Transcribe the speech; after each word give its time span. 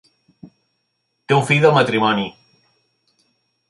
Té 0.47 1.37
un 1.41 1.47
fill 1.51 1.63
del 1.67 1.79
matrimoni. 1.79 2.29